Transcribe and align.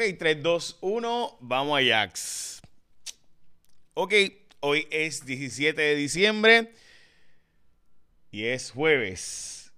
Ok, 0.00 0.16
3, 0.18 0.42
2, 0.42 0.78
1, 0.80 1.38
vamos 1.40 1.78
a 1.78 1.84
Jax. 1.84 2.62
Ok, 3.92 4.14
hoy 4.60 4.86
es 4.90 5.26
17 5.26 5.78
de 5.78 5.94
diciembre 5.94 6.72
y 8.30 8.46
es 8.46 8.70
jueves. 8.70 9.74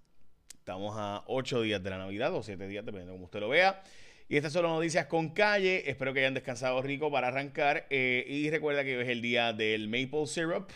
Estamos 0.54 0.94
a 0.96 1.24
8 1.26 1.62
días 1.62 1.82
de 1.82 1.90
la 1.90 1.98
Navidad 1.98 2.32
o 2.36 2.40
7 2.44 2.68
días, 2.68 2.84
dependiendo 2.84 3.14
de 3.14 3.16
cómo 3.16 3.24
usted 3.24 3.40
lo 3.40 3.48
vea. 3.48 3.82
Y 4.28 4.36
estas 4.36 4.52
son 4.52 4.62
las 4.62 4.70
noticias 4.70 5.06
con 5.06 5.30
calle. 5.30 5.90
Espero 5.90 6.14
que 6.14 6.20
hayan 6.20 6.34
descansado 6.34 6.80
rico 6.82 7.10
para 7.10 7.26
arrancar. 7.26 7.88
Eh, 7.90 8.24
y 8.28 8.48
recuerda 8.48 8.84
que 8.84 8.96
hoy 8.96 9.02
es 9.02 9.08
el 9.08 9.22
día 9.22 9.52
del 9.52 9.88
maple 9.88 10.28
syrup. 10.28 10.70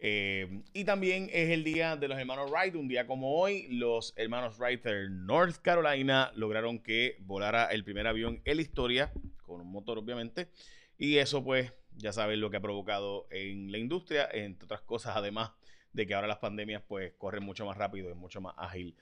Eh, 0.00 0.62
y 0.72 0.84
también 0.84 1.28
es 1.32 1.50
el 1.50 1.64
día 1.64 1.96
de 1.96 2.08
los 2.08 2.18
hermanos 2.18 2.50
Wright. 2.50 2.74
Un 2.76 2.88
día 2.88 3.06
como 3.06 3.34
hoy, 3.34 3.66
los 3.68 4.14
hermanos 4.16 4.58
Wright 4.58 4.82
de 4.82 5.10
North 5.10 5.56
Carolina 5.60 6.30
lograron 6.36 6.78
que 6.78 7.16
volara 7.20 7.66
el 7.66 7.84
primer 7.84 8.06
avión 8.06 8.40
en 8.44 8.56
la 8.56 8.62
historia, 8.62 9.12
con 9.42 9.60
un 9.60 9.70
motor 9.70 9.98
obviamente. 9.98 10.48
Y 10.96 11.18
eso 11.18 11.42
pues 11.42 11.72
ya 11.96 12.12
saben 12.12 12.40
lo 12.40 12.50
que 12.50 12.58
ha 12.58 12.60
provocado 12.60 13.26
en 13.30 13.72
la 13.72 13.78
industria, 13.78 14.28
entre 14.32 14.66
otras 14.66 14.82
cosas, 14.82 15.16
además 15.16 15.50
de 15.92 16.06
que 16.06 16.14
ahora 16.14 16.28
las 16.28 16.38
pandemias 16.38 16.82
pues 16.86 17.12
corren 17.18 17.42
mucho 17.42 17.66
más 17.66 17.76
rápido, 17.76 18.08
es 18.10 18.16
mucho 18.16 18.40
más 18.40 18.54
ágil 18.56 18.94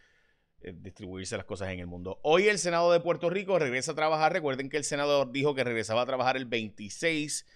eh, 0.62 0.73
distribuirse 0.74 1.37
las 1.37 1.45
cosas 1.45 1.68
en 1.70 1.80
el 1.80 1.87
mundo. 1.87 2.18
Hoy 2.23 2.48
el 2.48 2.59
Senado 2.59 2.90
de 2.90 3.01
Puerto 3.01 3.28
Rico 3.28 3.59
regresa 3.59 3.92
a 3.92 3.95
trabajar. 3.95 4.32
Recuerden 4.32 4.70
que 4.70 4.78
el 4.78 4.84
senador 4.84 5.30
dijo 5.30 5.54
que 5.54 5.65
regresaba 5.65 6.02
a 6.02 6.06
trabajar 6.06 6.37
el 6.38 6.46
26 6.46 7.46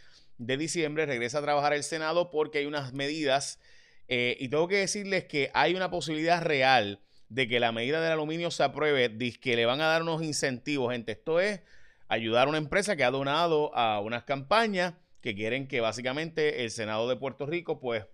de 0.40 0.56
diciembre 0.56 1.04
regresa 1.04 1.38
a 1.38 1.42
trabajar 1.42 1.74
el 1.74 1.82
Senado 1.82 2.30
porque 2.30 2.58
hay 2.58 2.66
unas 2.66 2.94
medidas 2.94 3.60
eh, 4.08 4.36
y 4.40 4.48
tengo 4.48 4.68
que 4.68 4.76
decirles 4.76 5.24
que 5.24 5.50
hay 5.52 5.74
una 5.74 5.90
posibilidad 5.90 6.42
real 6.42 7.00
de 7.28 7.46
que 7.46 7.60
la 7.60 7.72
medida 7.72 8.00
del 8.00 8.12
aluminio 8.12 8.50
se 8.50 8.64
apruebe, 8.64 9.14
que 9.38 9.54
le 9.54 9.66
van 9.66 9.82
a 9.82 9.86
dar 9.86 10.02
unos 10.02 10.22
incentivos, 10.22 10.92
gente. 10.92 11.12
Esto 11.12 11.40
es 11.40 11.60
ayudar 12.08 12.46
a 12.46 12.48
una 12.48 12.58
empresa 12.58 12.96
que 12.96 13.04
ha 13.04 13.10
donado 13.10 13.72
a 13.76 14.00
unas 14.00 14.24
campañas 14.24 14.94
que 15.20 15.34
quieren 15.34 15.68
que 15.68 15.82
básicamente 15.82 16.64
el 16.64 16.70
Senado 16.70 17.06
de 17.06 17.16
Puerto 17.16 17.44
Rico 17.44 17.78
pues 17.78 18.06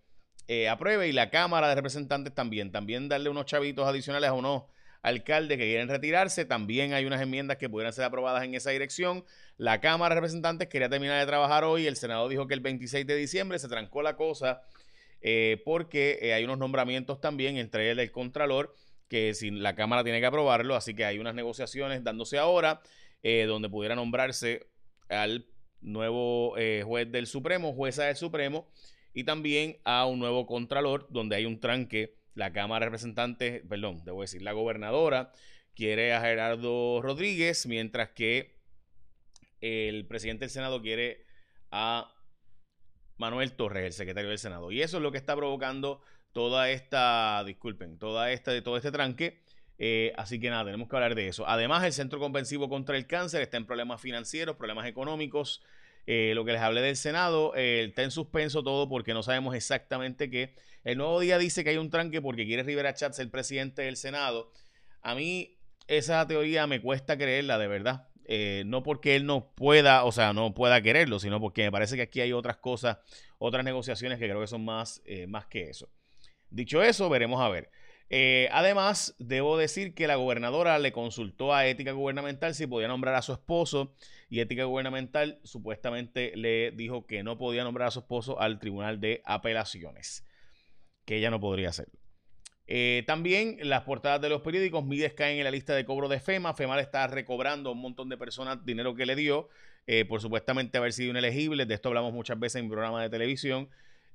eh, 0.48 0.68
apruebe 0.68 1.06
y 1.06 1.12
la 1.12 1.30
Cámara 1.30 1.68
de 1.68 1.76
Representantes 1.76 2.34
también. 2.34 2.72
También 2.72 3.08
darle 3.08 3.30
unos 3.30 3.46
chavitos 3.46 3.86
adicionales 3.86 4.28
a 4.28 4.32
unos 4.32 4.64
alcaldes 5.06 5.56
que 5.56 5.64
quieren 5.64 5.88
retirarse. 5.88 6.44
También 6.44 6.92
hay 6.92 7.04
unas 7.04 7.22
enmiendas 7.22 7.58
que 7.58 7.68
pudieran 7.68 7.92
ser 7.92 8.04
aprobadas 8.04 8.42
en 8.42 8.54
esa 8.56 8.70
dirección. 8.70 9.24
La 9.56 9.80
Cámara 9.80 10.14
de 10.14 10.20
Representantes 10.20 10.68
quería 10.68 10.88
terminar 10.88 11.20
de 11.20 11.26
trabajar 11.26 11.62
hoy. 11.62 11.86
El 11.86 11.96
Senado 11.96 12.28
dijo 12.28 12.48
que 12.48 12.54
el 12.54 12.60
26 12.60 13.06
de 13.06 13.14
diciembre 13.14 13.60
se 13.60 13.68
trancó 13.68 14.02
la 14.02 14.16
cosa 14.16 14.62
eh, 15.20 15.62
porque 15.64 16.18
eh, 16.20 16.34
hay 16.34 16.42
unos 16.42 16.58
nombramientos 16.58 17.20
también, 17.20 17.56
entre 17.56 17.88
el 17.92 17.98
del 17.98 18.10
Contralor, 18.10 18.74
que 19.08 19.32
la 19.52 19.76
Cámara 19.76 20.02
tiene 20.02 20.18
que 20.18 20.26
aprobarlo. 20.26 20.74
Así 20.74 20.92
que 20.92 21.04
hay 21.04 21.20
unas 21.20 21.36
negociaciones 21.36 22.02
dándose 22.02 22.38
ahora 22.38 22.82
eh, 23.22 23.44
donde 23.46 23.70
pudiera 23.70 23.94
nombrarse 23.94 24.66
al 25.08 25.46
nuevo 25.80 26.56
juez 26.84 27.12
del 27.12 27.28
Supremo, 27.28 27.72
jueza 27.74 28.06
del 28.06 28.16
Supremo, 28.16 28.68
y 29.14 29.22
también 29.22 29.78
a 29.84 30.04
un 30.06 30.18
nuevo 30.18 30.46
Contralor, 30.46 31.06
donde 31.10 31.36
hay 31.36 31.46
un 31.46 31.60
tranque 31.60 32.16
la 32.36 32.52
Cámara 32.52 32.84
de 32.84 32.90
Representantes, 32.90 33.62
perdón, 33.68 34.04
debo 34.04 34.20
decir, 34.20 34.42
la 34.42 34.52
gobernadora 34.52 35.32
quiere 35.74 36.12
a 36.14 36.20
Gerardo 36.20 37.00
Rodríguez, 37.02 37.66
mientras 37.66 38.10
que 38.10 38.60
el 39.60 40.06
presidente 40.06 40.44
del 40.44 40.50
Senado 40.50 40.80
quiere 40.82 41.26
a 41.70 42.14
Manuel 43.16 43.52
Torres, 43.52 43.86
el 43.86 43.92
secretario 43.94 44.28
del 44.28 44.38
Senado. 44.38 44.70
Y 44.70 44.82
eso 44.82 44.98
es 44.98 45.02
lo 45.02 45.12
que 45.12 45.18
está 45.18 45.34
provocando 45.34 46.02
toda 46.32 46.70
esta, 46.70 47.42
disculpen, 47.44 47.98
toda 47.98 48.30
esta, 48.30 48.62
todo 48.62 48.76
este 48.76 48.92
tranque. 48.92 49.42
Eh, 49.78 50.12
así 50.16 50.38
que 50.38 50.50
nada, 50.50 50.66
tenemos 50.66 50.88
que 50.88 50.96
hablar 50.96 51.14
de 51.14 51.28
eso. 51.28 51.48
Además, 51.48 51.84
el 51.84 51.94
Centro 51.94 52.18
Convensivo 52.18 52.68
contra 52.68 52.98
el 52.98 53.06
Cáncer 53.06 53.40
está 53.40 53.56
en 53.56 53.66
problemas 53.66 54.00
financieros, 54.00 54.56
problemas 54.56 54.86
económicos. 54.86 55.62
Eh, 56.06 56.32
lo 56.34 56.44
que 56.44 56.52
les 56.52 56.60
hablé 56.60 56.80
del 56.82 56.96
Senado 56.96 57.52
eh, 57.56 57.86
está 57.88 58.02
en 58.02 58.10
suspenso 58.10 58.62
todo 58.62 58.88
porque 58.88 59.12
no 59.12 59.22
sabemos 59.22 59.54
exactamente 59.54 60.30
qué. 60.30 60.54
El 60.84 60.98
nuevo 60.98 61.18
día 61.18 61.36
dice 61.38 61.64
que 61.64 61.70
hay 61.70 61.78
un 61.78 61.90
tranque 61.90 62.22
porque 62.22 62.46
quiere 62.46 62.62
Rivera 62.62 62.94
Chats 62.94 63.18
el 63.18 63.30
presidente 63.30 63.82
del 63.82 63.96
Senado. 63.96 64.52
A 65.02 65.14
mí 65.14 65.58
esa 65.88 66.26
teoría 66.26 66.66
me 66.66 66.80
cuesta 66.80 67.16
creerla, 67.16 67.58
de 67.58 67.66
verdad. 67.66 68.08
Eh, 68.24 68.64
no 68.66 68.82
porque 68.82 69.16
él 69.16 69.26
no 69.26 69.52
pueda, 69.54 70.04
o 70.04 70.12
sea, 70.12 70.32
no 70.32 70.54
pueda 70.54 70.80
quererlo, 70.80 71.18
sino 71.18 71.40
porque 71.40 71.64
me 71.64 71.72
parece 71.72 71.96
que 71.96 72.02
aquí 72.02 72.20
hay 72.20 72.32
otras 72.32 72.56
cosas, 72.56 72.98
otras 73.38 73.64
negociaciones 73.64 74.18
que 74.18 74.26
creo 74.26 74.40
que 74.40 74.46
son 74.46 74.64
más, 74.64 75.02
más 75.28 75.46
que 75.46 75.70
eso. 75.70 75.88
Dicho 76.50 76.82
eso, 76.82 77.08
veremos 77.08 77.40
a 77.40 77.48
ver. 77.48 77.70
Eh, 78.08 78.48
además, 78.52 79.16
debo 79.18 79.58
decir 79.58 79.94
que 79.94 80.06
la 80.06 80.14
gobernadora 80.14 80.78
le 80.78 80.92
consultó 80.92 81.52
a 81.52 81.66
Ética 81.66 81.92
Gubernamental 81.92 82.54
si 82.54 82.66
podía 82.66 82.88
nombrar 82.88 83.14
a 83.16 83.22
su 83.22 83.32
esposo 83.32 83.94
y 84.28 84.40
Ética 84.40 84.64
Gubernamental 84.64 85.40
supuestamente 85.42 86.32
le 86.36 86.70
dijo 86.70 87.06
que 87.06 87.22
no 87.22 87.36
podía 87.36 87.64
nombrar 87.64 87.88
a 87.88 87.90
su 87.90 88.00
esposo 88.00 88.40
al 88.40 88.58
Tribunal 88.58 89.00
de 89.00 89.22
Apelaciones, 89.24 90.24
que 91.04 91.16
ella 91.16 91.30
no 91.30 91.40
podría 91.40 91.70
hacerlo. 91.70 91.98
Eh, 92.68 93.04
también 93.06 93.58
las 93.62 93.82
portadas 93.82 94.20
de 94.20 94.28
los 94.28 94.42
periódicos, 94.42 94.84
Mides 94.84 95.14
caen 95.14 95.38
en 95.38 95.44
la 95.44 95.50
lista 95.50 95.74
de 95.74 95.84
cobro 95.84 96.08
de 96.08 96.20
FEMA. 96.20 96.54
FEMA 96.54 96.76
le 96.76 96.82
está 96.82 97.06
recobrando 97.06 97.70
a 97.70 97.72
un 97.72 97.80
montón 97.80 98.08
de 98.08 98.16
personas 98.16 98.64
dinero 98.64 98.94
que 98.94 99.06
le 99.06 99.14
dio 99.14 99.48
eh, 99.86 100.04
por 100.04 100.20
supuestamente 100.20 100.78
haber 100.78 100.92
sido 100.92 101.10
inelegible. 101.10 101.64
De 101.64 101.74
esto 101.74 101.88
hablamos 101.88 102.12
muchas 102.12 102.38
veces 102.38 102.60
en 102.60 102.68
programas 102.68 103.02
de 103.02 103.10
televisión. 103.10 103.68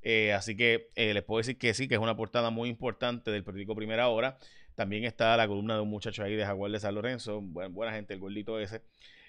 Eh, 0.04 0.34
así 0.34 0.56
que 0.56 0.90
eh, 0.96 1.14
les 1.14 1.24
puedo 1.24 1.40
decir 1.40 1.58
que 1.58 1.74
sí, 1.74 1.88
que 1.88 1.96
es 1.96 2.02
una 2.02 2.16
portada 2.16 2.50
muy 2.50 2.70
importante 2.70 3.32
del 3.32 3.44
periódico 3.44 3.76
Primera 3.76 4.08
Hora. 4.08 4.38
También 4.76 5.04
está 5.04 5.36
la 5.38 5.48
columna 5.48 5.76
de 5.76 5.82
un 5.82 5.90
muchacho 5.90 6.24
ahí 6.24 6.36
de 6.36 6.46
Jaguar 6.46 6.72
de 6.72 6.80
San 6.80 6.96
Lorenzo, 6.96 7.42
buena, 7.42 7.94
gente, 7.94 8.14
el 8.14 8.20
gordito 8.20 8.60
ese, 8.60 8.82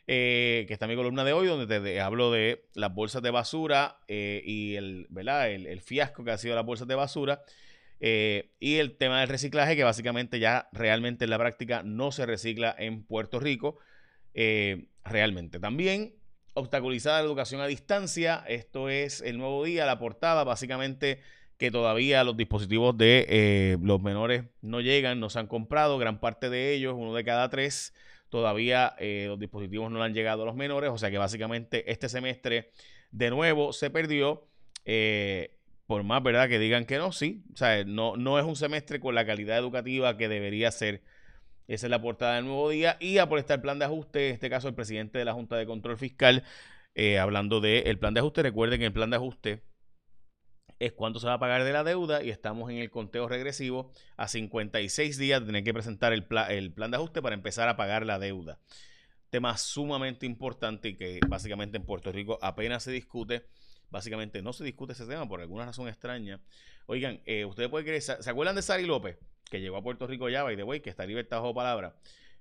eh, 0.06 0.65
que 0.66 0.72
está 0.72 0.87
mi 0.87 0.97
columna 0.97 1.25
de 1.25 1.33
hoy, 1.33 1.47
donde 1.47 1.81
te, 1.81 2.00
hablo 2.00 2.31
de 2.31 2.65
las 2.75 2.94
bolsas 2.94 3.22
de 3.22 3.31
basura 3.31 3.99
y 4.09 4.77
el, 4.77 5.06
¿verdad? 5.10 5.50
El, 5.50 5.81
fiasco 5.81 6.25
que 6.25 6.31
ha 6.31 6.38
sido 6.38 6.55
las 6.55 6.65
bolsas 6.65 6.89
de 6.89 6.94
basura. 6.94 7.43
y 8.00 8.77
el 8.77 8.97
tema 8.97 9.21
del 9.21 9.28
reciclaje, 9.28 9.77
que 9.77 9.84
básicamente 9.84 10.39
ya 10.39 10.69
realmente 10.72 11.25
en 11.25 11.31
la 11.31 11.39
práctica 11.39 11.83
no 11.83 12.12
se 12.12 12.25
recicla 12.25 12.75
en 12.78 13.04
Puerto 13.04 13.41
Rico. 13.41 13.78
realmente. 15.04 15.59
También 15.59 16.15
obstaculizada 16.55 17.19
la 17.19 17.27
educación 17.27 17.61
a 17.61 17.67
distancia. 17.67 18.45
Esto 18.47 18.89
es 18.89 19.21
el 19.21 19.39
nuevo 19.39 19.65
día, 19.65 19.87
la 19.87 19.99
portada, 19.99 20.45
básicamente 20.45 21.21
que 21.59 21.71
todavía 21.71 22.25
los 22.25 22.37
dispositivos 22.37 22.97
de 22.99 23.25
eh, 23.29 23.79
los 23.81 24.03
menores 24.03 24.45
no 24.63 24.81
llegan, 24.81 25.21
no 25.21 25.31
se 25.31 25.39
han 25.39 25.47
comprado, 25.47 25.97
gran 25.97 26.19
parte 26.19 26.51
de 26.51 26.75
ellos, 26.75 26.95
uno 26.97 27.15
de 27.15 27.23
cada 27.23 27.51
tres, 27.51 27.95
todavía 28.31 28.97
eh, 28.99 29.27
los 29.29 29.39
dispositivos 29.39 29.91
no 29.91 30.03
han 30.03 30.13
llegado 30.13 30.43
a 30.43 30.47
los 30.47 30.57
menores, 30.57 30.91
o 30.91 30.99
sea 30.99 31.11
que 31.11 31.19
básicamente 31.19 31.91
este 31.93 32.09
semestre 32.09 32.73
de 33.13 33.31
nuevo 33.31 33.73
se 33.73 33.91
perdió. 33.91 34.49
Eh, 34.84 35.59
por 35.87 36.03
más 36.03 36.23
verdad 36.23 36.49
que 36.49 36.59
digan 36.59 36.87
que 36.87 36.99
no, 36.99 37.13
sí, 37.13 37.45
o 37.53 37.57
sea, 37.57 37.84
no, 37.84 38.17
no 38.17 38.39
es 38.39 38.45
un 38.45 38.57
semestre 38.57 38.99
con 38.99 39.15
la 39.15 39.27
calidad 39.27 39.59
educativa 39.59 40.17
que 40.17 40.29
debería 40.29 40.71
ser 40.73 41.03
esa 41.69 41.87
es 41.87 41.91
la 41.91 42.00
portada 42.00 42.37
del 42.37 42.45
nuevo 42.45 42.69
día. 42.71 42.97
Y 43.00 43.19
a 43.19 43.28
por 43.28 43.39
estar 43.39 43.61
plan 43.61 43.78
de 43.78 43.84
ajuste, 43.84 44.28
en 44.28 44.34
este 44.34 44.50
caso 44.50 44.69
el 44.69 44.75
presidente 44.75 45.19
de 45.19 45.25
la 45.25 45.33
Junta 45.33 45.56
de 45.56 45.67
Control 45.67 45.97
Fiscal, 45.97 46.45
eh, 46.95 47.19
hablando 47.19 47.61
del 47.61 47.99
plan 47.99 48.15
de 48.15 48.21
ajuste. 48.21 48.43
Recuerden 48.43 48.81
que 48.81 48.87
el 48.87 48.93
plan 48.93 49.11
de 49.11 49.17
ajuste 49.17 49.62
es 50.78 50.93
cuánto 50.93 51.21
se 51.21 51.27
va 51.27 51.34
a 51.34 51.39
pagar 51.39 51.65
de 51.65 51.72
la 51.72 51.84
deuda 51.84 52.22
y 52.22 52.31
estamos 52.31 52.71
en 52.71 52.78
el 52.78 52.91
conteo 52.91 53.28
regresivo 53.28 53.93
a 54.17 54.27
56 54.27 55.17
días 55.17 55.41
de 55.41 55.47
tener 55.47 55.65
que 55.65 55.72
presentar 55.72 56.12
el, 56.12 56.27
el 56.49 56.72
plan 56.72 56.91
de 56.91 56.97
ajuste 56.97 57.22
para 57.22 57.34
empezar 57.34 57.69
a 57.69 57.77
pagar 57.77 58.05
la 58.05 58.19
deuda. 58.19 58.59
Tema 59.31 59.56
sumamente 59.56 60.27
importante 60.27 60.91
y 60.91 60.97
que 60.97 61.21
básicamente 61.27 61.78
en 61.78 61.84
Puerto 61.84 62.12
Rico 62.12 62.39
apenas 62.43 62.83
se 62.83 62.91
discute. 62.91 63.47
Básicamente 63.91 64.43
no 64.43 64.53
se 64.53 64.65
discute 64.65 64.93
ese 64.95 65.06
tema 65.06 65.28
por 65.28 65.41
alguna 65.41 65.67
razón 65.67 65.89
extraña. 65.89 66.41
Oigan, 66.87 67.21
eh, 67.27 67.45
ustedes 67.45 67.71
pueden 67.71 67.87
creer, 67.87 68.03
¿se 68.03 68.31
acuerdan 68.31 68.56
de 68.56 68.62
Sari 68.62 68.84
López? 68.84 69.19
Que 69.50 69.60
llegó 69.60 69.76
a 69.76 69.82
Puerto 69.82 70.06
Rico 70.06 70.28
ya, 70.28 70.42
by 70.42 70.56
the 70.56 70.62
way, 70.62 70.80
que 70.80 70.91
está 70.91 71.06
libertad 71.06 71.38
bajo 71.38 71.54
palabra, 71.54 71.97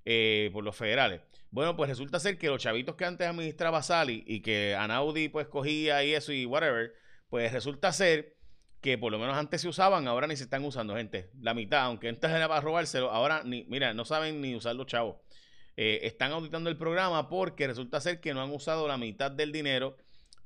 eh, 0.05 0.49
por 0.53 0.63
los 0.63 0.75
federales. 0.75 1.21
Bueno, 1.51 1.75
pues 1.75 1.89
resulta 1.89 2.19
ser 2.19 2.37
que 2.37 2.47
los 2.47 2.61
chavitos 2.61 2.95
que 2.95 3.05
antes 3.05 3.27
administraba 3.27 3.83
Sally 3.83 4.23
y 4.25 4.41
que 4.41 4.75
Anaudi 4.75 5.29
pues 5.29 5.47
cogía 5.47 6.03
y 6.03 6.13
eso 6.13 6.31
y 6.31 6.45
whatever, 6.45 6.93
pues 7.29 7.51
resulta 7.51 7.91
ser 7.91 8.37
que 8.81 8.97
por 8.97 9.11
lo 9.11 9.19
menos 9.19 9.35
antes 9.35 9.61
se 9.61 9.67
usaban, 9.67 10.07
ahora 10.07 10.27
ni 10.27 10.35
se 10.35 10.43
están 10.43 10.63
usando, 10.65 10.95
gente. 10.95 11.29
La 11.39 11.53
mitad, 11.53 11.83
aunque 11.83 12.09
antes 12.09 12.31
era 12.31 12.47
para 12.47 12.61
robárselo, 12.61 13.11
ahora 13.11 13.43
ni, 13.43 13.65
mira, 13.65 13.93
no 13.93 14.05
saben 14.05 14.41
ni 14.41 14.55
usar 14.55 14.75
los 14.75 14.87
chavos. 14.87 15.17
Eh, 15.77 15.99
están 16.03 16.31
auditando 16.31 16.69
el 16.69 16.77
programa 16.77 17.29
porque 17.29 17.67
resulta 17.67 18.01
ser 18.01 18.19
que 18.19 18.33
no 18.33 18.41
han 18.41 18.51
usado 18.51 18.87
la 18.87 18.97
mitad 18.97 19.31
del 19.31 19.51
dinero 19.51 19.97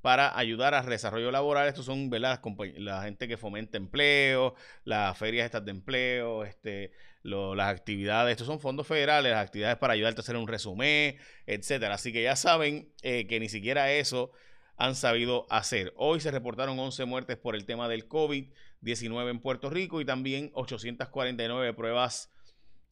para 0.05 0.37
ayudar 0.37 0.75
al 0.75 0.85
desarrollo 0.85 1.31
laboral. 1.31 1.67
Estos 1.67 1.85
son 1.85 2.11
¿verdad? 2.11 2.39
La, 2.77 3.01
gente 3.01 3.27
que 3.27 3.37
fomenta 3.37 3.77
empleo, 3.77 4.53
las 4.83 5.17
ferias 5.17 5.45
estas 5.45 5.65
de 5.65 5.71
empleo, 5.71 6.43
este, 6.43 6.91
las 7.23 7.69
actividades. 7.69 8.33
Estos 8.33 8.45
son 8.45 8.59
fondos 8.59 8.85
federales, 8.85 9.31
las 9.31 9.43
actividades 9.43 9.77
para 9.77 9.93
ayudarte 9.93 10.19
a 10.19 10.21
hacer 10.21 10.37
un 10.37 10.47
resumen, 10.47 11.17
etcétera. 11.47 11.95
Así 11.95 12.13
que 12.13 12.21
ya 12.21 12.35
saben 12.35 12.93
eh, 13.01 13.25
que 13.25 13.39
ni 13.39 13.49
siquiera 13.49 13.91
eso 13.93 14.31
han 14.77 14.93
sabido 14.93 15.47
hacer. 15.49 15.91
Hoy 15.95 16.19
se 16.19 16.29
reportaron 16.29 16.77
11 16.77 17.05
muertes 17.05 17.37
por 17.37 17.55
el 17.55 17.65
tema 17.65 17.87
del 17.89 18.07
COVID-19 18.07 19.31
en 19.31 19.39
Puerto 19.39 19.71
Rico 19.71 20.01
y 20.01 20.05
también 20.05 20.51
849 20.53 21.73
pruebas. 21.73 22.31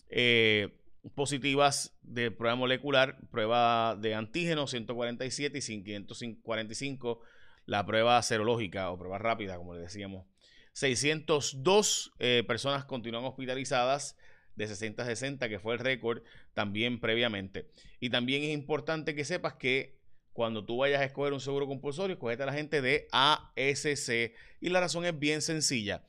Eh, 0.09 0.79
positivas 1.15 1.97
de 2.01 2.31
prueba 2.31 2.55
molecular, 2.55 3.17
prueba 3.29 3.95
de 3.95 4.15
antígeno 4.15 4.67
147 4.67 5.57
y 5.57 5.83
545 5.83 7.21
la 7.65 7.85
prueba 7.85 8.21
serológica 8.21 8.89
o 8.91 8.97
prueba 8.97 9.17
rápida, 9.17 9.57
como 9.57 9.75
le 9.75 9.81
decíamos. 9.81 10.25
602 10.73 12.13
eh, 12.19 12.43
personas 12.47 12.85
continúan 12.85 13.23
hospitalizadas 13.25 14.17
de 14.55 14.67
60 14.67 15.03
a 15.03 15.05
60, 15.05 15.49
que 15.49 15.59
fue 15.59 15.73
el 15.73 15.79
récord 15.79 16.23
también 16.53 16.99
previamente. 16.99 17.69
Y 17.99 18.09
también 18.09 18.43
es 18.43 18.49
importante 18.49 19.15
que 19.15 19.25
sepas 19.25 19.53
que 19.53 19.99
cuando 20.33 20.65
tú 20.65 20.77
vayas 20.77 21.01
a 21.01 21.05
escoger 21.05 21.33
un 21.33 21.39
seguro 21.39 21.67
compulsorio, 21.67 22.15
escogete 22.15 22.43
a 22.43 22.47
la 22.47 22.53
gente 22.53 22.81
de 22.81 23.07
ASC. 23.11 24.33
Y 24.61 24.69
la 24.69 24.79
razón 24.79 25.05
es 25.05 25.17
bien 25.17 25.41
sencilla. 25.41 26.03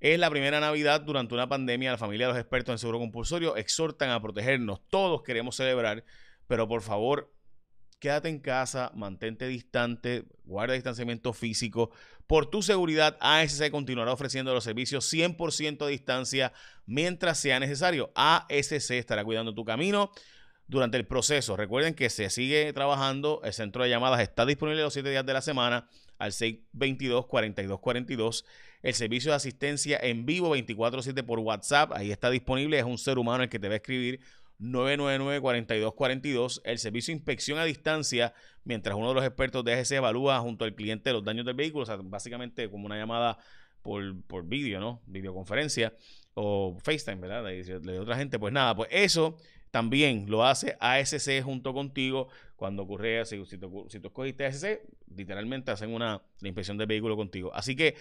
Es 0.00 0.18
la 0.18 0.30
primera 0.30 0.60
Navidad 0.60 1.00
durante 1.00 1.34
una 1.34 1.48
pandemia. 1.48 1.92
La 1.92 1.98
familia 1.98 2.26
de 2.26 2.34
los 2.34 2.40
expertos 2.40 2.72
en 2.72 2.78
seguro 2.78 2.98
compulsorio 2.98 3.56
exhortan 3.56 4.10
a 4.10 4.20
protegernos. 4.20 4.80
Todos 4.88 5.22
queremos 5.22 5.56
celebrar, 5.56 6.04
pero 6.46 6.68
por 6.68 6.82
favor, 6.82 7.32
quédate 7.98 8.28
en 8.28 8.40
casa, 8.40 8.92
mantente 8.94 9.48
distante, 9.48 10.24
guarda 10.44 10.74
distanciamiento 10.74 11.32
físico. 11.32 11.90
Por 12.26 12.50
tu 12.50 12.62
seguridad, 12.62 13.16
ASC 13.20 13.70
continuará 13.70 14.12
ofreciendo 14.12 14.52
los 14.52 14.64
servicios 14.64 15.10
100% 15.12 15.84
a 15.84 15.88
distancia 15.88 16.52
mientras 16.84 17.38
sea 17.38 17.58
necesario. 17.58 18.12
ASC 18.14 18.90
estará 18.90 19.24
cuidando 19.24 19.54
tu 19.54 19.64
camino 19.64 20.10
durante 20.66 20.98
el 20.98 21.06
proceso. 21.06 21.56
Recuerden 21.56 21.94
que 21.94 22.10
se 22.10 22.28
sigue 22.30 22.72
trabajando, 22.72 23.40
el 23.44 23.52
centro 23.52 23.84
de 23.84 23.90
llamadas 23.90 24.20
está 24.20 24.44
disponible 24.44 24.82
los 24.82 24.92
7 24.92 25.08
días 25.08 25.24
de 25.24 25.32
la 25.32 25.40
semana 25.40 25.88
al 26.18 26.32
622-4242. 26.32 28.44
El 28.82 28.94
servicio 28.94 29.30
de 29.30 29.36
asistencia 29.36 29.98
en 30.02 30.26
vivo 30.26 30.56
24/7 30.56 31.22
por 31.24 31.38
WhatsApp, 31.40 31.92
ahí 31.92 32.10
está 32.10 32.30
disponible, 32.30 32.78
es 32.78 32.84
un 32.84 32.98
ser 32.98 33.18
humano 33.18 33.44
el 33.44 33.48
que 33.48 33.58
te 33.58 33.68
va 33.68 33.74
a 33.74 33.76
escribir 33.76 34.20
999-4242. 34.58 36.60
El 36.64 36.78
servicio 36.78 37.12
de 37.12 37.18
inspección 37.18 37.58
a 37.58 37.64
distancia, 37.64 38.32
mientras 38.64 38.96
uno 38.96 39.08
de 39.08 39.14
los 39.14 39.24
expertos 39.24 39.64
de 39.64 39.74
AGC 39.74 39.92
evalúa 39.92 40.40
junto 40.40 40.64
al 40.64 40.74
cliente 40.74 41.12
los 41.12 41.24
daños 41.24 41.46
del 41.46 41.54
vehículo, 41.54 41.82
o 41.82 41.86
sea, 41.86 41.96
básicamente 41.96 42.70
como 42.70 42.86
una 42.86 42.96
llamada 42.96 43.38
por, 43.82 44.22
por 44.22 44.46
vídeo, 44.46 44.80
¿no? 44.80 45.02
Videoconferencia 45.06 45.92
o 46.34 46.78
FaceTime, 46.82 47.16
¿verdad? 47.16 47.44
de 47.44 47.98
otra 47.98 48.16
gente, 48.16 48.38
pues 48.38 48.52
nada, 48.52 48.76
pues 48.76 48.88
eso 48.92 49.36
también 49.70 50.26
lo 50.28 50.44
hace 50.44 50.76
ASC 50.80 51.42
junto 51.42 51.74
contigo. 51.74 52.28
Cuando 52.56 52.84
ocurre, 52.84 53.24
si, 53.26 53.44
si, 53.44 53.58
tú, 53.58 53.86
escogiste 53.90 54.46
ASC, 54.46 54.80
literalmente 55.14 55.70
hacen 55.70 55.92
una 55.92 56.22
la 56.40 56.48
inspección 56.48 56.78
del 56.78 56.86
vehículo 56.86 57.16
contigo. 57.16 57.54
Así 57.54 57.76
que 57.76 57.96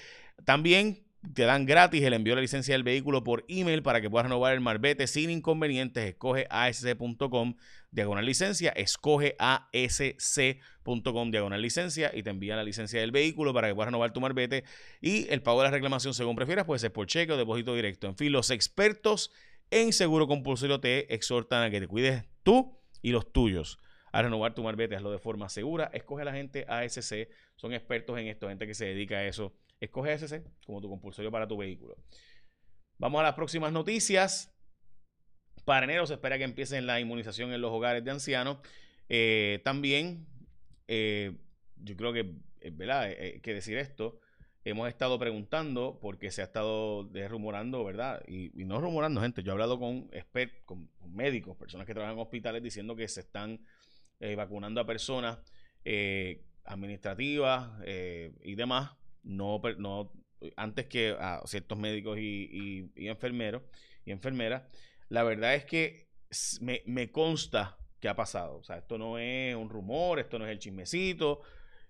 también 0.46 1.04
te 1.34 1.44
dan 1.44 1.66
gratis 1.66 2.04
el 2.04 2.14
envío 2.14 2.34
de 2.34 2.36
la 2.38 2.42
licencia 2.42 2.74
del 2.74 2.84
vehículo 2.84 3.24
por 3.24 3.46
email 3.48 3.82
para 3.82 4.02
que 4.02 4.10
puedas 4.10 4.26
renovar 4.26 4.54
el 4.54 4.62
marbete 4.62 5.08
sin 5.08 5.30
inconvenientes. 5.30 6.06
Escoge 6.06 6.48
asc.com 6.50 7.56
diagonal 7.92 8.26
licencia, 8.26 8.72
escoge 8.72 9.36
asc.com 9.40 11.32
diagonal 11.32 11.62
licencia 11.62 12.12
y 12.14 12.24
te 12.24 12.30
envían 12.30 12.58
la 12.58 12.64
licencia 12.64 13.00
del 13.00 13.12
vehículo 13.12 13.54
para 13.54 13.68
que 13.68 13.76
puedas 13.76 13.88
renovar 13.88 14.12
tu 14.14 14.22
marbete 14.22 14.66
y 15.02 15.28
el 15.30 15.42
pago 15.42 15.62
de 15.62 15.66
la 15.66 15.72
reclamación 15.72 16.14
según 16.14 16.36
prefieras 16.36 16.66
puede 16.66 16.80
ser 16.80 16.92
por 16.92 17.08
cheque 17.08 17.32
o 17.32 17.38
depósito 17.38 17.74
directo. 17.74 18.08
En 18.08 18.18
fin, 18.18 18.32
los 18.32 18.50
expertos 18.52 19.32
en 19.72 19.94
Seguro 19.94 20.28
Compulsorio 20.28 20.80
te 20.80 21.14
exhortan 21.14 21.64
a 21.64 21.70
que 21.70 21.80
te 21.80 21.88
cuides 21.88 22.26
tú 22.44 22.80
y 23.02 23.12
los 23.12 23.32
tuyos. 23.32 23.80
A 24.12 24.22
renovar 24.22 24.56
tu 24.56 24.64
marbete, 24.64 24.96
hazlo 24.96 25.12
de 25.12 25.20
forma 25.20 25.50
segura. 25.50 25.90
Escoge 25.94 26.22
a 26.22 26.26
la 26.26 26.34
gente 26.34 26.66
ASC, 26.70 27.28
son 27.56 27.74
expertos 27.74 28.18
en 28.18 28.28
esto, 28.28 28.48
gente 28.48 28.66
que 28.66 28.74
se 28.74 28.86
dedica 28.86 29.18
a 29.18 29.26
eso. 29.26 29.54
Escoge 29.80 30.14
ASC 30.14 30.42
como 30.66 30.82
tu 30.82 30.90
compulsorio 30.90 31.32
para 31.32 31.48
tu 31.48 31.58
vehículo. 31.58 31.98
Vamos 32.98 33.20
a 33.20 33.24
las 33.24 33.34
próximas 33.34 33.74
noticias. 33.74 34.54
Para 35.66 35.84
enero 35.84 36.06
se 36.06 36.14
espera 36.14 36.38
que 36.38 36.46
empiecen 36.46 36.86
la 36.86 37.00
inmunización 37.00 37.52
en 37.52 37.60
los 37.60 37.72
hogares 37.72 38.04
de 38.06 38.12
ancianos. 38.12 38.60
Eh, 39.10 39.62
también, 39.66 40.28
eh, 40.88 41.38
yo 41.76 41.98
creo 41.98 42.14
que, 42.14 42.36
¿verdad? 42.72 43.04
Hay 43.04 43.42
que 43.42 43.54
decir 43.54 43.78
esto 43.78 44.20
hemos 44.66 44.90
estado 44.90 45.18
preguntando 45.20 46.00
porque 46.02 46.32
se 46.32 46.42
ha 46.42 46.46
estado 46.46 47.08
rumorando, 47.30 47.86
¿verdad? 47.86 48.24
Y, 48.28 48.50
no 48.66 48.82
rumorando, 48.82 49.22
gente. 49.22 49.44
Yo 49.44 49.52
he 49.52 49.54
hablado 49.54 49.80
con, 49.80 50.10
expertos, 50.12 50.60
con, 50.66 50.90
médicos, 51.08 51.56
personas 51.56 51.86
que 51.86 51.94
trabajan 51.94 52.18
en 52.18 52.22
hospitales 52.22 52.64
diciendo 52.64 52.96
que 52.96 53.08
se 53.08 53.22
están 53.22 53.64
eh, 54.20 54.36
vacunando 54.36 54.82
a 54.82 54.86
personas 54.86 55.38
eh, 55.86 56.44
administrativas 56.66 57.70
eh, 57.86 58.34
y 58.44 58.56
demás, 58.56 58.92
no, 59.24 59.62
no 59.78 60.12
antes 60.58 60.88
que 60.88 61.16
a 61.18 61.42
ciertos 61.46 61.78
médicos 61.78 62.18
y, 62.20 62.92
enfermeros 62.96 63.62
y 64.04 64.12
enfermeras. 64.12 64.64
La 65.10 65.22
verdad 65.22 65.54
es 65.54 65.66
que 65.66 66.10
me, 66.60 66.82
me 66.88 67.12
consta 67.12 67.78
que 68.00 68.10
ha 68.10 68.16
pasado. 68.16 68.58
O 68.58 68.64
sea, 68.64 68.80
esto 68.80 68.98
no 68.98 69.20
es 69.20 69.56
un 69.56 69.70
rumor, 69.70 70.20
esto 70.20 70.40
no 70.40 70.46
es 70.46 70.52
el 70.52 70.60
chismecito. 70.60 71.42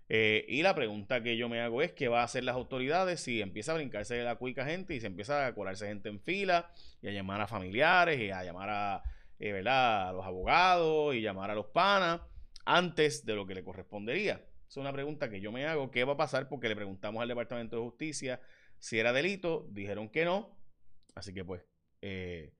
Eh, 0.07 0.45
y 0.47 0.61
la 0.61 0.75
pregunta 0.75 1.23
que 1.23 1.35
yo 1.35 1.49
me 1.49 1.61
hago 1.61 1.81
es, 1.81 1.91
¿qué 1.93 2.07
va 2.07 2.21
a 2.21 2.25
hacer 2.25 2.43
las 2.43 2.55
autoridades 2.55 3.21
si 3.21 3.41
empieza 3.41 3.71
a 3.71 3.75
brincarse 3.75 4.21
la 4.23 4.35
cuica 4.35 4.65
gente 4.65 4.93
y 4.93 4.99
se 4.99 5.07
empieza 5.07 5.47
a 5.47 5.55
colarse 5.55 5.87
gente 5.87 6.09
en 6.09 6.19
fila 6.19 6.71
y 7.01 7.07
a 7.07 7.11
llamar 7.11 7.41
a 7.41 7.47
familiares 7.47 8.19
y 8.19 8.29
a 8.29 8.43
llamar 8.43 8.69
a, 8.69 9.03
eh, 9.39 9.51
¿verdad? 9.51 10.09
a 10.09 10.13
los 10.13 10.25
abogados 10.25 11.15
y 11.15 11.21
llamar 11.21 11.49
a 11.49 11.55
los 11.55 11.67
panas 11.67 12.21
antes 12.65 13.25
de 13.25 13.35
lo 13.35 13.47
que 13.47 13.55
le 13.55 13.63
correspondería? 13.63 14.45
Es 14.67 14.77
una 14.77 14.93
pregunta 14.93 15.29
que 15.29 15.41
yo 15.41 15.51
me 15.51 15.65
hago. 15.65 15.89
¿Qué 15.91 16.03
va 16.03 16.13
a 16.13 16.17
pasar? 16.17 16.49
Porque 16.49 16.69
le 16.69 16.75
preguntamos 16.75 17.21
al 17.21 17.27
Departamento 17.27 17.75
de 17.75 17.81
Justicia 17.83 18.41
si 18.77 18.99
era 18.99 19.13
delito. 19.13 19.67
Dijeron 19.71 20.09
que 20.09 20.25
no. 20.25 20.57
Así 21.15 21.33
que 21.33 21.45
pues, 21.45 21.63
eh, 22.01 22.53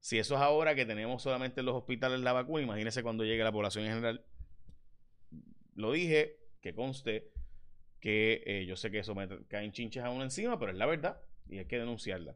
si 0.00 0.18
eso 0.18 0.36
es 0.36 0.40
ahora 0.40 0.74
que 0.74 0.86
tenemos 0.86 1.22
solamente 1.22 1.60
en 1.60 1.66
los 1.66 1.76
hospitales 1.76 2.20
la 2.20 2.32
vacuna, 2.32 2.62
imagínense 2.62 3.02
cuando 3.02 3.24
llegue 3.24 3.44
la 3.44 3.52
población 3.52 3.84
en 3.84 3.90
general. 3.90 4.24
Lo 5.74 5.92
dije, 5.92 6.39
que 6.60 6.74
conste 6.74 7.30
que 8.00 8.42
eh, 8.46 8.64
yo 8.66 8.76
sé 8.76 8.90
que 8.90 9.00
eso 9.00 9.14
me 9.14 9.28
caen 9.48 9.72
chinches 9.72 10.02
aún 10.02 10.22
encima, 10.22 10.58
pero 10.58 10.72
es 10.72 10.78
la 10.78 10.86
verdad 10.86 11.20
y 11.48 11.58
hay 11.58 11.66
que 11.66 11.78
denunciarla. 11.78 12.34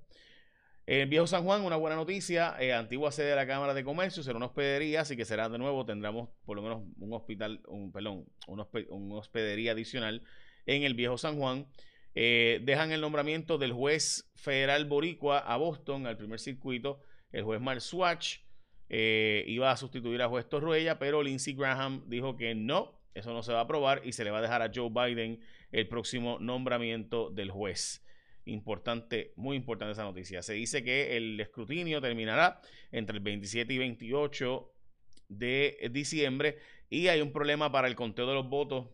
El 0.86 1.08
Viejo 1.08 1.26
San 1.26 1.44
Juan, 1.44 1.62
una 1.62 1.76
buena 1.76 1.96
noticia, 1.96 2.56
eh, 2.60 2.74
antigua 2.74 3.10
sede 3.10 3.30
de 3.30 3.36
la 3.36 3.46
Cámara 3.46 3.72
de 3.72 3.84
Comercio, 3.84 4.22
será 4.22 4.36
una 4.36 4.46
hospedería, 4.46 5.00
así 5.00 5.16
que 5.16 5.24
será 5.24 5.48
de 5.48 5.56
nuevo, 5.56 5.86
tendremos 5.86 6.28
por 6.44 6.56
lo 6.56 6.62
menos 6.62 6.82
un 6.98 7.12
hospital, 7.14 7.62
un, 7.68 7.90
perdón, 7.90 8.26
un, 8.46 9.12
hospedería 9.12 9.72
adicional 9.72 10.22
en 10.66 10.82
el 10.82 10.92
Viejo 10.92 11.16
San 11.16 11.38
Juan. 11.38 11.66
Eh, 12.14 12.60
dejan 12.64 12.92
el 12.92 13.00
nombramiento 13.00 13.56
del 13.56 13.72
juez 13.72 14.30
federal 14.34 14.84
boricua 14.84 15.38
a 15.38 15.56
Boston, 15.56 16.06
al 16.06 16.18
primer 16.18 16.38
circuito, 16.38 17.00
el 17.32 17.44
juez 17.44 17.60
Mark 17.62 17.80
Swatch, 17.80 18.40
iba 18.90 19.70
a 19.70 19.76
sustituir 19.76 20.20
a 20.20 20.28
juez 20.28 20.46
Torruella, 20.48 20.98
pero 20.98 21.22
Lindsey 21.22 21.54
Graham 21.54 22.04
dijo 22.06 22.36
que 22.36 22.54
no, 22.54 23.00
eso 23.14 23.32
no 23.32 23.42
se 23.42 23.52
va 23.52 23.60
a 23.60 23.62
aprobar 23.62 24.02
y 24.04 24.12
se 24.12 24.24
le 24.24 24.30
va 24.30 24.38
a 24.38 24.42
dejar 24.42 24.62
a 24.62 24.70
Joe 24.74 24.90
Biden 24.90 25.40
el 25.72 25.88
próximo 25.88 26.38
nombramiento 26.40 27.30
del 27.30 27.50
juez. 27.50 28.04
Importante, 28.46 29.32
muy 29.36 29.56
importante 29.56 29.92
esa 29.92 30.04
noticia. 30.04 30.42
Se 30.42 30.52
dice 30.52 30.84
que 30.84 31.16
el 31.16 31.40
escrutinio 31.40 32.00
terminará 32.00 32.60
entre 32.92 33.16
el 33.16 33.22
27 33.22 33.72
y 33.72 33.78
28 33.78 34.72
de 35.28 35.88
diciembre 35.90 36.58
y 36.90 37.08
hay 37.08 37.20
un 37.20 37.32
problema 37.32 37.72
para 37.72 37.88
el 37.88 37.96
conteo 37.96 38.26
de 38.26 38.34
los 38.34 38.48
votos 38.48 38.88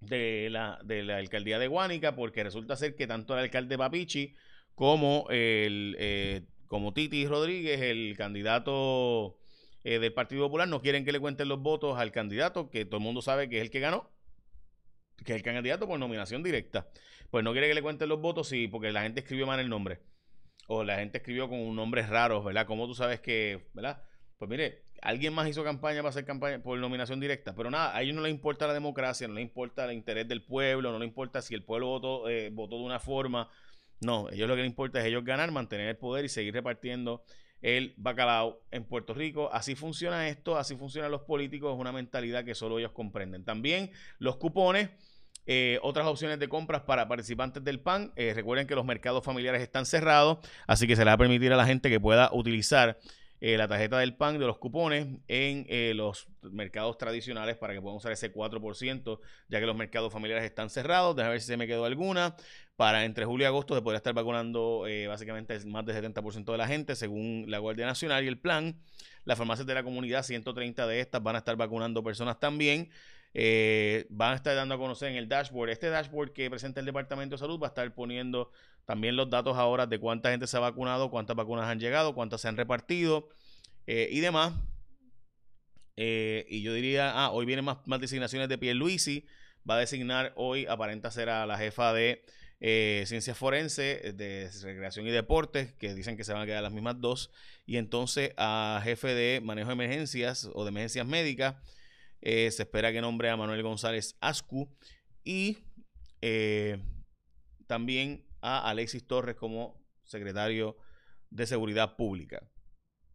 de 0.00 0.48
la, 0.50 0.80
de 0.84 1.02
la 1.02 1.18
alcaldía 1.18 1.58
de 1.58 1.68
Guánica 1.68 2.16
porque 2.16 2.42
resulta 2.42 2.76
ser 2.76 2.96
que 2.96 3.06
tanto 3.06 3.34
el 3.34 3.44
alcalde 3.44 3.78
Papichi 3.78 4.34
como 4.74 5.26
el 5.30 5.96
eh, 5.98 6.42
como 6.66 6.92
Titi 6.92 7.26
Rodríguez, 7.26 7.80
el 7.80 8.16
candidato 8.16 9.38
eh, 9.88 10.00
del 10.00 10.12
Partido 10.12 10.42
Popular 10.46 10.66
no 10.66 10.82
quieren 10.82 11.04
que 11.04 11.12
le 11.12 11.20
cuenten 11.20 11.48
los 11.48 11.60
votos 11.60 11.96
al 11.96 12.10
candidato, 12.10 12.70
que 12.70 12.84
todo 12.84 12.96
el 12.96 13.04
mundo 13.04 13.22
sabe 13.22 13.48
que 13.48 13.58
es 13.58 13.62
el 13.62 13.70
que 13.70 13.78
ganó, 13.78 14.10
que 15.24 15.32
es 15.32 15.36
el 15.36 15.42
candidato 15.44 15.86
por 15.86 15.96
nominación 15.96 16.42
directa. 16.42 16.88
Pues 17.30 17.44
no 17.44 17.52
quiere 17.52 17.68
que 17.68 17.74
le 17.74 17.82
cuenten 17.82 18.08
los 18.08 18.20
votos, 18.20 18.48
sí, 18.48 18.66
porque 18.66 18.90
la 18.90 19.02
gente 19.02 19.20
escribió 19.20 19.46
mal 19.46 19.60
el 19.60 19.68
nombre. 19.68 20.00
O 20.66 20.82
la 20.82 20.96
gente 20.96 21.18
escribió 21.18 21.48
con 21.48 21.60
un 21.60 21.76
nombre 21.76 22.02
raro, 22.02 22.42
¿verdad? 22.42 22.66
Como 22.66 22.88
tú 22.88 22.96
sabes 22.96 23.20
que, 23.20 23.68
¿verdad? 23.74 24.02
Pues 24.38 24.50
mire, 24.50 24.86
alguien 25.02 25.32
más 25.32 25.48
hizo 25.48 25.62
campaña 25.62 26.00
para 26.00 26.08
hacer 26.08 26.24
campaña 26.24 26.60
por 26.60 26.76
nominación 26.80 27.20
directa, 27.20 27.54
pero 27.54 27.70
nada, 27.70 27.96
a 27.96 28.02
ellos 28.02 28.16
no 28.16 28.22
les 28.22 28.32
importa 28.32 28.66
la 28.66 28.74
democracia, 28.74 29.28
no 29.28 29.34
les 29.34 29.42
importa 29.42 29.84
el 29.84 29.92
interés 29.92 30.26
del 30.26 30.42
pueblo, 30.42 30.90
no 30.90 30.98
les 30.98 31.06
importa 31.06 31.40
si 31.42 31.54
el 31.54 31.62
pueblo 31.62 31.86
votó, 31.86 32.28
eh, 32.28 32.50
votó 32.50 32.76
de 32.76 32.82
una 32.82 32.98
forma. 32.98 33.48
No, 34.00 34.28
ellos 34.30 34.48
lo 34.48 34.56
que 34.56 34.62
les 34.62 34.68
importa 34.68 34.98
es 34.98 35.06
ellos 35.06 35.24
ganar, 35.24 35.52
mantener 35.52 35.90
el 35.90 35.96
poder 35.96 36.24
y 36.24 36.28
seguir 36.28 36.54
repartiendo 36.54 37.22
el 37.62 37.94
bacalao 37.96 38.60
en 38.70 38.84
Puerto 38.84 39.14
Rico. 39.14 39.50
Así 39.52 39.74
funciona 39.74 40.28
esto, 40.28 40.56
así 40.56 40.76
funcionan 40.76 41.10
los 41.10 41.22
políticos, 41.22 41.74
es 41.74 41.80
una 41.80 41.92
mentalidad 41.92 42.44
que 42.44 42.54
solo 42.54 42.78
ellos 42.78 42.92
comprenden. 42.92 43.44
También 43.44 43.90
los 44.18 44.36
cupones. 44.36 44.90
Eh, 45.48 45.78
otras 45.82 46.08
opciones 46.08 46.40
de 46.40 46.48
compras 46.48 46.82
para 46.82 47.06
participantes 47.06 47.62
del 47.62 47.78
PAN. 47.78 48.12
Eh, 48.16 48.32
recuerden 48.34 48.66
que 48.66 48.74
los 48.74 48.84
mercados 48.84 49.24
familiares 49.24 49.62
están 49.62 49.86
cerrados, 49.86 50.38
así 50.66 50.88
que 50.88 50.96
se 50.96 51.04
le 51.04 51.10
va 51.10 51.12
a 51.12 51.18
permitir 51.18 51.52
a 51.52 51.56
la 51.56 51.66
gente 51.66 51.88
que 51.88 52.00
pueda 52.00 52.30
utilizar 52.32 52.98
eh, 53.40 53.58
la 53.58 53.68
tarjeta 53.68 53.98
del 53.98 54.14
PAN 54.14 54.38
de 54.38 54.46
los 54.46 54.58
cupones 54.58 55.06
en 55.28 55.66
eh, 55.68 55.92
los 55.94 56.26
mercados 56.42 56.96
tradicionales 56.96 57.56
para 57.56 57.74
que 57.74 57.82
puedan 57.82 57.98
usar 57.98 58.12
ese 58.12 58.32
4%, 58.32 59.20
ya 59.48 59.60
que 59.60 59.66
los 59.66 59.76
mercados 59.76 60.12
familiares 60.12 60.44
están 60.44 60.70
cerrados. 60.70 61.14
Déjame 61.14 61.32
ver 61.32 61.40
si 61.40 61.46
se 61.48 61.56
me 61.56 61.66
quedó 61.66 61.84
alguna. 61.84 62.34
Para 62.76 63.04
entre 63.04 63.24
julio 63.24 63.44
y 63.44 63.46
agosto 63.46 63.74
se 63.74 63.82
podría 63.82 63.98
estar 63.98 64.14
vacunando 64.14 64.86
eh, 64.86 65.06
básicamente 65.06 65.58
más 65.66 65.84
del 65.84 65.96
70% 65.96 66.52
de 66.52 66.58
la 66.58 66.66
gente, 66.66 66.94
según 66.94 67.44
la 67.48 67.58
Guardia 67.58 67.86
Nacional 67.86 68.24
y 68.24 68.28
el 68.28 68.38
plan. 68.38 68.76
Las 69.24 69.38
farmacias 69.38 69.66
de 69.66 69.74
la 69.74 69.82
comunidad, 69.82 70.22
130 70.22 70.86
de 70.86 71.00
estas 71.00 71.22
van 71.22 71.36
a 71.36 71.38
estar 71.38 71.56
vacunando 71.56 72.02
personas 72.02 72.38
también. 72.38 72.90
Eh, 73.38 74.06
van 74.08 74.32
a 74.32 74.36
estar 74.36 74.56
dando 74.56 74.76
a 74.76 74.78
conocer 74.78 75.10
en 75.10 75.16
el 75.16 75.28
dashboard. 75.28 75.68
Este 75.68 75.90
dashboard 75.90 76.32
que 76.32 76.48
presenta 76.48 76.80
el 76.80 76.86
Departamento 76.86 77.34
de 77.34 77.38
Salud 77.38 77.60
va 77.60 77.66
a 77.66 77.68
estar 77.68 77.94
poniendo 77.94 78.50
también 78.86 79.14
los 79.14 79.28
datos 79.28 79.58
ahora 79.58 79.86
de 79.86 79.98
cuánta 79.98 80.30
gente 80.30 80.46
se 80.46 80.56
ha 80.56 80.60
vacunado, 80.60 81.10
cuántas 81.10 81.36
vacunas 81.36 81.66
han 81.66 81.78
llegado, 81.78 82.14
cuántas 82.14 82.40
se 82.40 82.48
han 82.48 82.56
repartido 82.56 83.28
eh, 83.86 84.08
y 84.10 84.20
demás. 84.20 84.54
Eh, 85.96 86.46
y 86.48 86.62
yo 86.62 86.72
diría, 86.72 87.12
ah, 87.12 87.30
hoy 87.30 87.44
vienen 87.44 87.66
más, 87.66 87.76
más 87.84 88.00
designaciones 88.00 88.48
de 88.48 88.56
Pierluisi. 88.56 89.26
Va 89.68 89.74
a 89.74 89.80
designar 89.80 90.32
hoy, 90.36 90.64
aparenta 90.64 91.10
ser 91.10 91.28
a 91.28 91.44
la 91.44 91.58
jefa 91.58 91.92
de 91.92 92.24
ciencias 92.58 93.36
forenses, 93.36 94.16
de 94.16 94.48
recreación 94.62 95.06
y 95.06 95.10
deportes, 95.10 95.74
que 95.74 95.94
dicen 95.94 96.16
que 96.16 96.24
se 96.24 96.32
van 96.32 96.40
a 96.40 96.46
quedar 96.46 96.62
las 96.62 96.72
mismas 96.72 96.98
dos, 97.02 97.30
y 97.66 97.76
entonces 97.76 98.32
a 98.38 98.80
jefe 98.82 99.08
de 99.08 99.42
manejo 99.42 99.68
de 99.68 99.74
emergencias 99.74 100.48
o 100.54 100.64
de 100.64 100.70
emergencias 100.70 101.06
médicas, 101.06 101.56
eh, 102.20 102.50
se 102.50 102.62
espera 102.62 102.92
que 102.92 103.00
nombre 103.00 103.30
a 103.30 103.36
Manuel 103.36 103.62
González 103.62 104.16
Ascu 104.20 104.68
y 105.24 105.58
eh, 106.20 106.78
también 107.66 108.24
a 108.40 108.68
Alexis 108.68 109.06
Torres 109.06 109.36
como 109.36 109.84
secretario 110.04 110.76
de 111.30 111.46
Seguridad 111.46 111.96
Pública. 111.96 112.40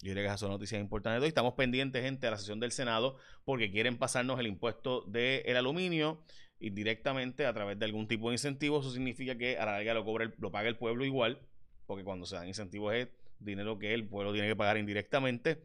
Yo 0.01 0.09
diría 0.09 0.23
que 0.23 0.27
esas 0.27 0.39
son 0.39 0.49
noticias 0.49 0.81
importantes 0.81 1.21
de. 1.21 1.27
Estamos 1.27 1.53
pendientes, 1.53 2.03
gente, 2.03 2.27
a 2.27 2.31
la 2.31 2.37
sesión 2.37 2.59
del 2.59 2.71
Senado 2.71 3.17
porque 3.45 3.71
quieren 3.71 3.97
pasarnos 3.97 4.39
el 4.39 4.47
impuesto 4.47 5.01
del 5.01 5.55
aluminio 5.55 6.23
indirectamente 6.59 7.45
a 7.45 7.53
través 7.53 7.77
de 7.77 7.85
algún 7.85 8.07
tipo 8.07 8.29
de 8.29 8.35
incentivo. 8.35 8.79
Eso 8.79 8.91
significa 8.91 9.37
que 9.37 9.57
a 9.57 9.65
la 9.65 9.73
larga 9.73 9.93
lo, 9.93 10.05
lo 10.37 10.51
paga 10.51 10.69
el 10.69 10.77
pueblo 10.77 11.05
igual, 11.05 11.39
porque 11.85 12.03
cuando 12.03 12.25
se 12.25 12.35
dan 12.35 12.47
incentivos 12.47 12.93
es 12.95 13.09
dinero 13.39 13.77
que 13.77 13.93
el 13.93 14.07
pueblo 14.07 14.33
tiene 14.33 14.47
que 14.47 14.55
pagar 14.55 14.77
indirectamente. 14.77 15.63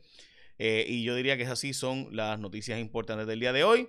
Eh, 0.59 0.85
y 0.89 1.05
yo 1.05 1.15
diría 1.15 1.37
que 1.37 1.43
esas 1.43 1.59
sí 1.59 1.75
son 1.75 2.09
las 2.13 2.39
noticias 2.39 2.79
importantes 2.79 3.27
del 3.27 3.41
día 3.41 3.53
de 3.53 3.65
hoy. 3.65 3.89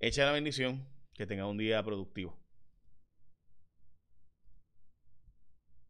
Echa 0.00 0.24
la 0.24 0.32
bendición, 0.32 0.86
que 1.14 1.26
tenga 1.26 1.46
un 1.46 1.58
día 1.58 1.82
productivo. 1.82 2.38